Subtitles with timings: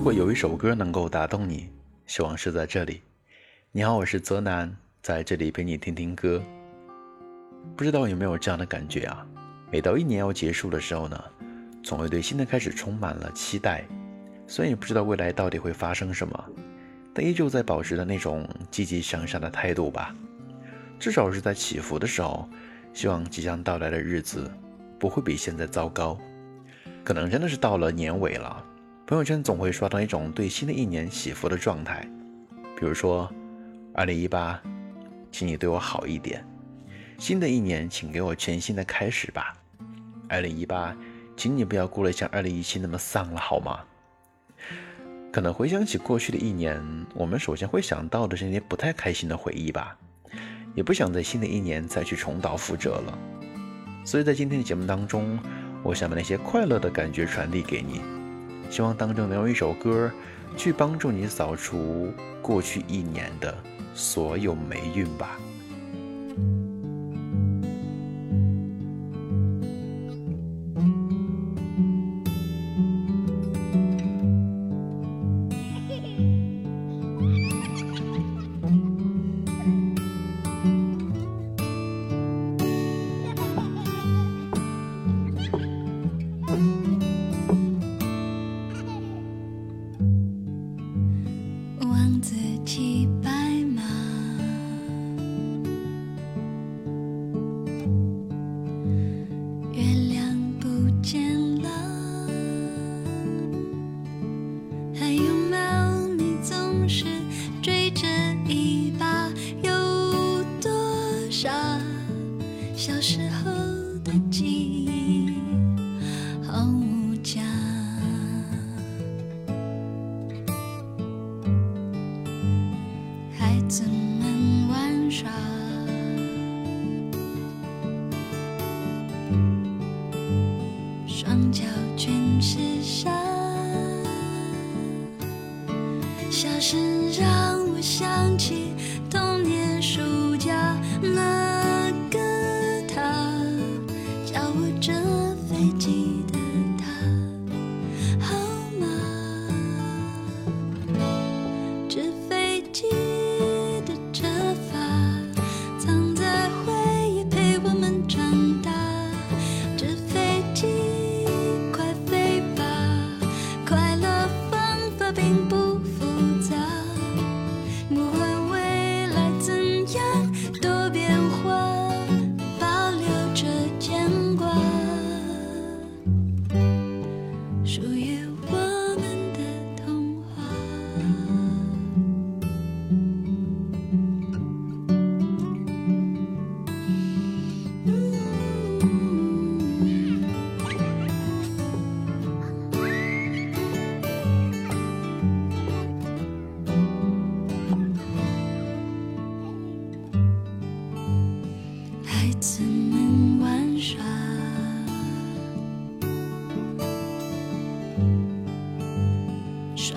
[0.00, 1.68] 如果有一首歌能够打动你，
[2.06, 3.02] 希望是在这里。
[3.70, 6.42] 你好，我是泽南，在这里陪你听听歌。
[7.76, 9.26] 不知道有没有这样的感觉啊？
[9.70, 11.22] 每到一年要结束的时候呢，
[11.82, 13.84] 总会对新的开始充满了期待。
[14.46, 16.44] 虽然也不知道未来到底会发生什么，
[17.12, 20.16] 但依旧在保持着那种积极向上的态度吧。
[20.98, 22.48] 至少是在起伏的时候，
[22.94, 24.50] 希望即将到来的日子
[24.98, 26.18] 不会比现在糟糕。
[27.04, 28.64] 可能真的是到了年尾了。
[29.10, 32.08] 朋友圈总会刷到一种对新的一年祈福的状态，
[32.78, 33.28] 比如说，
[33.92, 34.62] 二零一八，
[35.32, 36.40] 请你对我好一点；
[37.18, 39.52] 新的一年，请给我全新的开始吧。
[40.28, 40.96] 二零一八，
[41.36, 43.80] 请你不要过得像二零一七那么丧了，好吗？
[45.32, 46.80] 可能回想起过去的一年，
[47.12, 49.98] 我们首先会想到的是那些不太开心的回忆吧，
[50.76, 53.18] 也不想在新的一年再去重蹈覆辙了。
[54.04, 55.36] 所以在今天的节目当中，
[55.82, 58.00] 我想把那些快乐的感觉传递给你。
[58.70, 60.10] 希望当中能有一首歌，
[60.56, 63.54] 去帮助你扫除过去一年的
[63.94, 65.38] 所有霉运吧。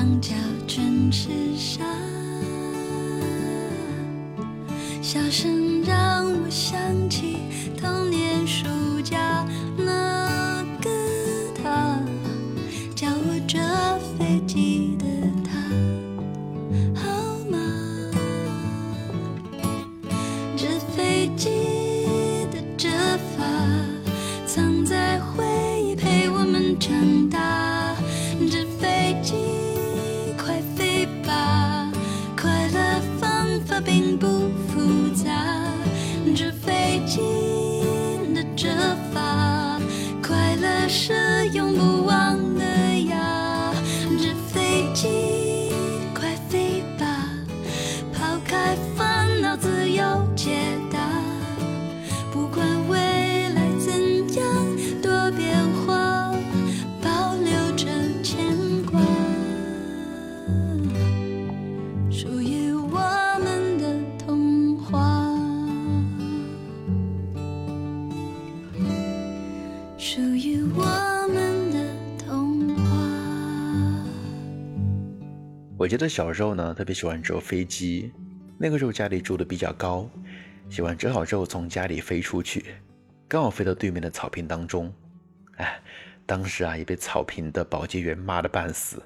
[0.00, 0.32] 双脚
[0.66, 1.84] 坚持下，
[5.02, 6.80] 笑声让我想
[7.10, 7.36] 起
[7.76, 8.79] 童年时。
[75.80, 78.12] 我记得小时候呢，特别喜欢折飞机。
[78.58, 80.06] 那个时候家里住的比较高，
[80.68, 82.74] 喜欢折好之后从家里飞出去，
[83.26, 84.92] 刚好飞到对面的草坪当中。
[85.56, 85.80] 哎，
[86.26, 89.02] 当时啊也被草坪的保洁员骂得半死。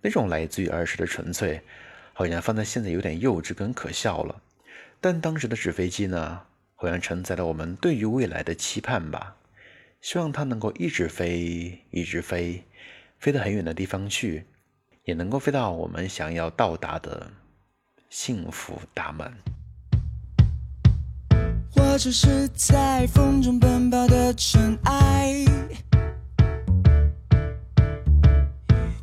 [0.00, 1.60] 那种来自于儿时的纯粹，
[2.12, 4.40] 好像放在现在有点幼稚跟可笑了。
[5.00, 6.40] 但当时的纸飞机呢，
[6.76, 9.34] 好像承载了我们对于未来的期盼吧。
[10.00, 12.62] 希望它能够一直飞，一直飞，
[13.18, 14.44] 飞到很远的地方去，
[15.06, 17.28] 也能够飞到我们想要到达的
[18.10, 19.32] 幸福大门。
[21.76, 25.44] 我只是在风中奔跑的尘埃，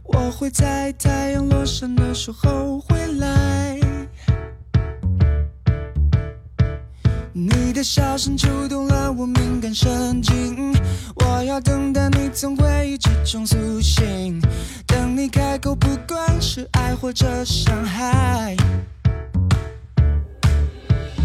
[0.03, 3.79] 我会在太阳落山的时候回来。
[7.31, 10.73] 你的笑声触动了我敏感神经，
[11.15, 14.39] 我要等待你从回忆之中苏醒，
[16.55, 18.55] 是爱或者伤害，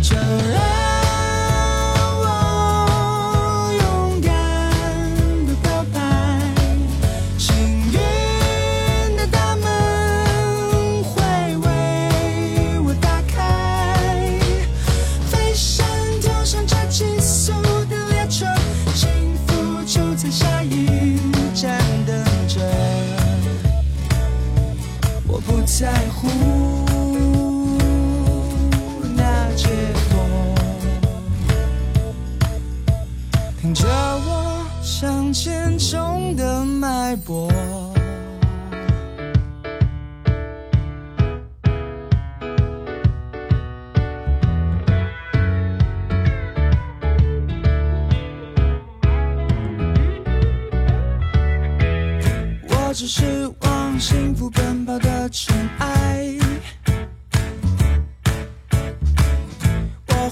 [0.01, 0.78] 就让。
[25.79, 26.27] 在乎
[29.15, 29.69] 那结
[30.11, 30.19] 果，
[33.61, 37.49] 听着我向前冲的脉搏。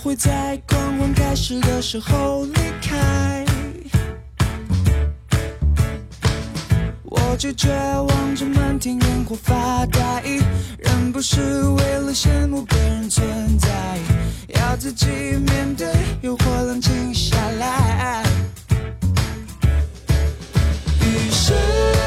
[0.07, 3.45] 会在狂欢开始的时候离开。
[7.03, 10.23] 我拒绝望着满天烟火发呆，
[10.79, 13.99] 人不是为了羡慕别人存在，
[14.47, 15.89] 要自己面对
[16.21, 18.23] 诱惑，冷静下来。
[21.01, 22.06] 于是。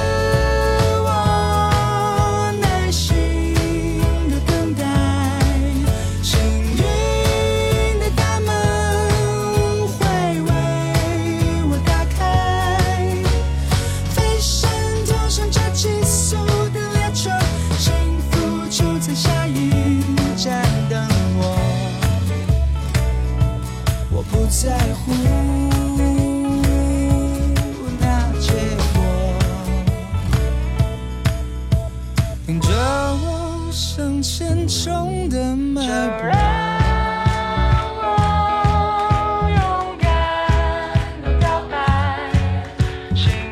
[43.26, 43.49] 在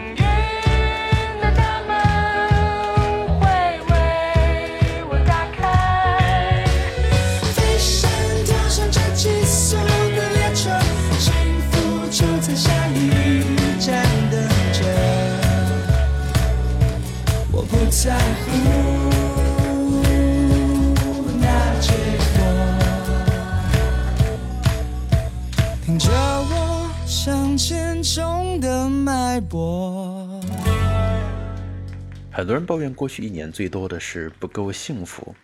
[32.38, 35.36] 很多人抱怨过去一年最多的是不够幸福，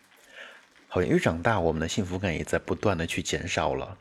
[0.87, 3.97] 好像越长大，我们的幸福感也在不断的去减少了，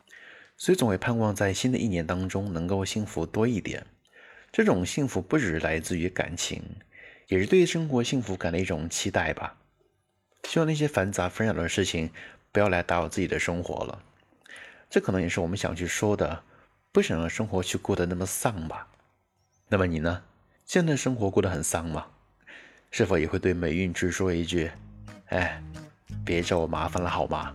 [0.59, 3.87] 所以总会盼望在新的一年当中能够幸福多一点。
[4.53, 6.63] 这种幸福不只是来自于感情。
[7.29, 9.57] 也是对生活幸福感的一种期待吧。
[10.45, 12.11] 希望那些繁杂纷扰的事情
[12.53, 14.03] 不要来打扰自己的生活了。
[14.91, 16.45] 这可能也是我们想去说的，
[16.93, 18.89] 不想让生活去过得那么丧吧。
[19.69, 20.25] 那么你呢？
[20.67, 22.09] 现在生活过得很丧吗？
[22.93, 24.71] 是否也会对美运直说一句
[25.31, 25.61] ：“哎，
[26.25, 27.51] 别找我麻烦了，好吗？”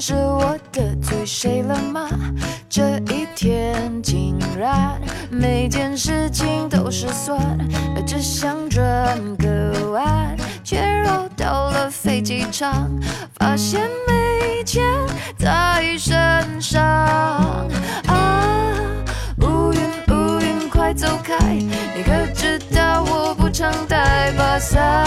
[0.00, 2.08] 是我得罪谁了吗？
[2.68, 4.96] 这一天竟然
[5.28, 7.36] 每件事情都失算，
[8.06, 12.88] 只想转个弯，却绕到了飞机场，
[13.34, 14.84] 发现没钱
[21.94, 25.06] 你可知道我不常带把伞，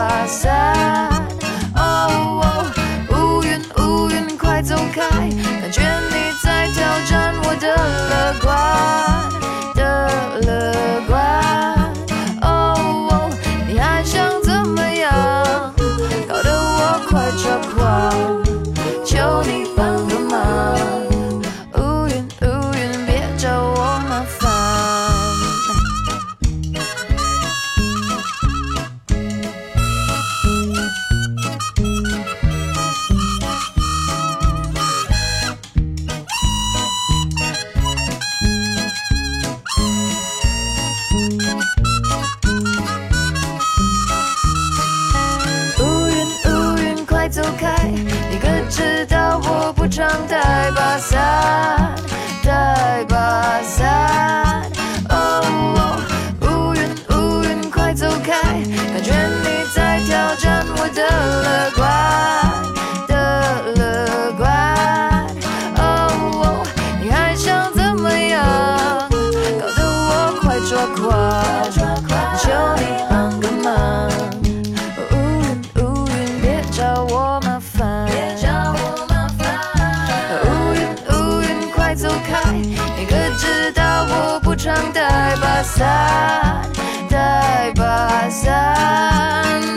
[85.71, 86.61] 伞，
[87.09, 88.53] 带把伞。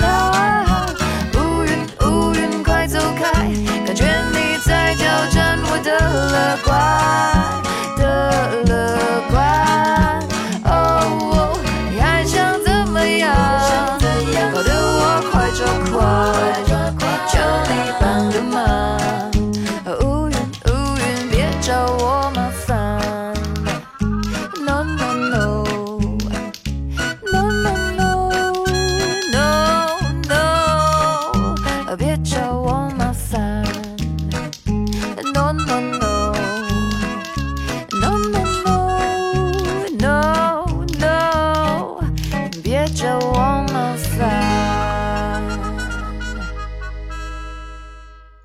[0.03, 0.87] 啊
[1.35, 1.71] 乌云
[2.03, 3.23] 乌云，快走开！
[3.87, 5.91] 感觉你在挑战我的
[6.33, 6.73] 乐观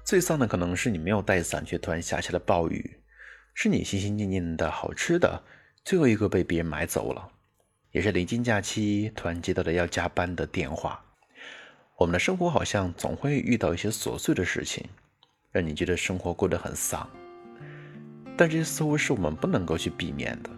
[0.09, 2.81] 最丧的可能是你没有带伞，却突然下起了暴雨；
[3.53, 5.43] 是你心心念念的好吃的，
[5.85, 7.29] 最后一个被别人买走了；
[7.91, 10.99] 也是临近假期突然接到了要加班的电话。
[11.95, 14.83] 我们的生活好像总会遇到一些琐碎的事情，
[15.51, 17.07] 让你觉得生活过得很丧。
[18.35, 20.49] 但这些似乎是我们不能够去避免的，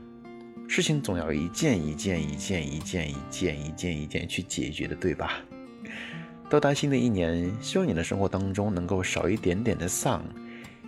[0.69, 5.43] 事情总要一件一件、一件一件、一件一件、一件去解决的，对吧？
[6.51, 10.21] 到达新的一年，希望你的生活当中能够少一点点的丧，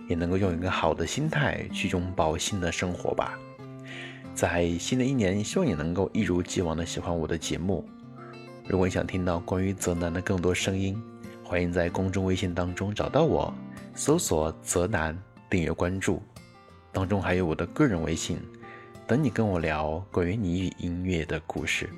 [0.06, 3.38] 也能够用一个好的心态去拥抱新的生活吧。
[4.34, 7.82] 在新的一年，希望你能够一如既往的喜欢我的节目。
[8.68, 11.02] 如果你想听到关于泽南的更多声音，
[11.42, 13.50] 欢迎在公众微信当中找到我，
[13.94, 15.18] 搜索“泽南”，
[15.48, 16.20] 订阅关注。
[16.92, 18.36] 当中还有我的个人微信，
[19.06, 21.88] 等你跟我聊关于你与音乐的故事。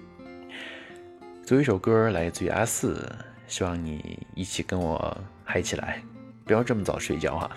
[1.42, 3.12] 最后一首歌来自于阿四，
[3.48, 6.02] 希望你一起跟我嗨起来，
[6.44, 7.50] 不要这么早睡觉哈。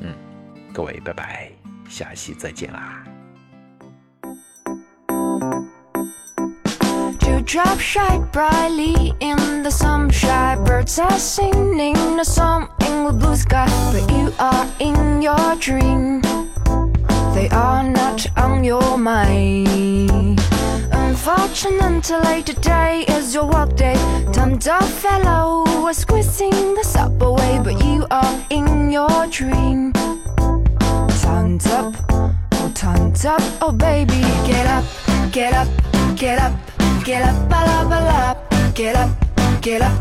[0.00, 0.14] 嗯，
[0.72, 1.50] 各位拜拜，
[1.88, 3.04] 下期再见啦。
[7.18, 10.64] Dewdrop shine brightly in the sunshine.
[10.64, 16.22] Birds are singing a song in the blue sky, but you are in your dream.
[17.34, 20.31] They are not on your mind.
[21.24, 23.94] Unfortunately, today is your work day.
[24.32, 29.92] Tons of fellow are squeezing the subway, but you are in your dream.
[31.22, 34.18] Tons up, oh tons up, oh baby,
[34.50, 34.84] get up,
[35.30, 35.68] get up,
[36.16, 36.52] get up,
[37.04, 39.10] get up, ba la ba la, get up,
[39.60, 39.94] get up,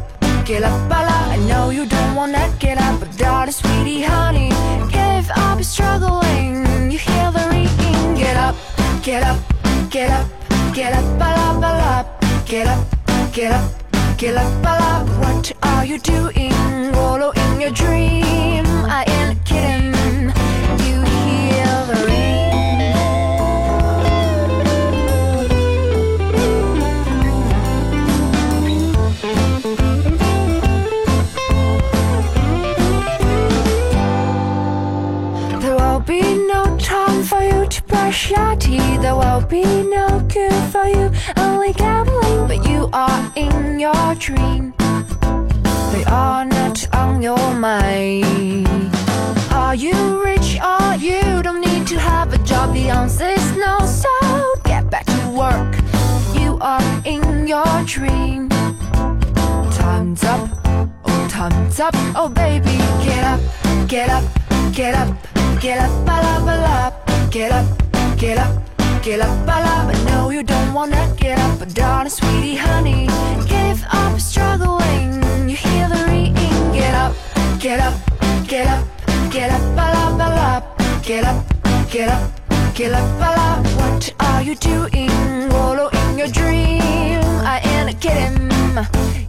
[0.43, 1.35] get up, bala.
[1.35, 4.49] I know you don't wanna get up, but darling, sweetie, honey,
[4.89, 6.89] give up, struggling.
[6.89, 8.55] You hear the ringing, get up,
[9.03, 9.39] get up,
[9.91, 10.27] get up,
[10.73, 12.05] get up, bala, bala,
[12.45, 12.85] get up,
[13.33, 13.71] get up.
[14.17, 16.53] Get up, bala, what are you doing?
[16.93, 18.65] Wallow in your dream.
[18.85, 20.31] I ain't kidding.
[20.85, 22.41] You hear the ring.
[35.61, 39.01] There will be no time for you to brush your teeth.
[39.01, 39.80] There will be
[44.21, 44.71] dream.
[45.91, 48.93] They are not on your mind.
[49.51, 52.71] Are you rich or you don't need to have a job?
[52.75, 54.13] The answer is no, so
[54.63, 55.73] get back to work.
[56.39, 58.47] You are in your dream.
[59.81, 60.47] Time's up,
[61.03, 63.41] oh, time's up, oh, baby, get up,
[63.87, 64.23] get up,
[64.71, 65.09] get up,
[65.59, 67.65] get up, bala, bala, get up,
[68.19, 68.70] get up.
[69.03, 73.07] Get up, I know you don't wanna get up, but darling, sweetie, honey,
[73.47, 75.23] give up struggling.
[75.49, 77.15] You hear the ringing, get up,
[77.59, 77.95] get up,
[78.47, 78.85] get up,
[79.31, 80.63] get up, bala, bala,
[81.01, 81.43] get up,
[81.89, 82.31] get up,
[82.75, 83.63] get up, bala.
[83.79, 85.09] What are you doing?
[85.49, 87.21] Wallow in your dream.
[87.43, 88.51] I ain't kidding.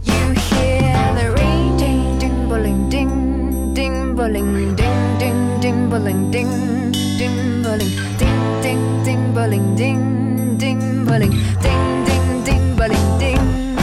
[0.03, 6.91] You hear the ring, ding, ding, bowling, ding, ding, bowling, ding, ding, ding, bowling, ding,
[7.17, 8.32] ding, bowling, ding,
[8.63, 13.75] ding, ding, bowling, ding, ding, bowling, ding, ding, ding, bowling, ding.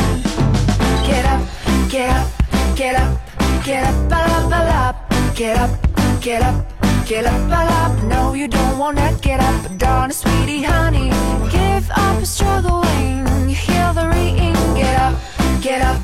[1.07, 1.43] Get up,
[1.91, 2.27] get up,
[2.75, 3.21] get up,
[3.63, 4.97] get up, bala, bala,
[5.35, 5.71] get up,
[6.23, 6.57] get up,
[7.07, 7.95] get up, bala.
[8.09, 11.11] No, you don't wanna get up, darling, sweetie, honey,
[11.52, 13.28] give up struggling.
[13.50, 15.15] You hear the ringing, get up,
[15.61, 16.00] get up,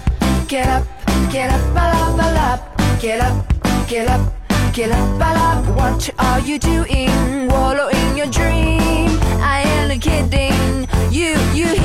[0.49, 0.85] get up,
[1.33, 2.61] get up, bala, bala,
[3.01, 3.37] get up,
[3.89, 4.36] get up.
[4.77, 7.49] Get up, bala, what are you doing?
[7.49, 9.09] Wallow in your dream.
[9.41, 10.87] I ain't kidding.
[11.11, 11.76] You, you